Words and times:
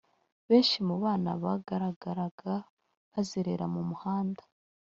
Benshi 0.49 0.77
mu 0.87 0.95
bana 1.03 1.31
bagaragara 1.43 2.55
bazerera 3.11 3.65
mu 3.73 3.81
muhanda 3.89 4.43